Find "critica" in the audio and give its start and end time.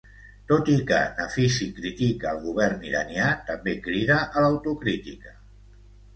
1.81-2.31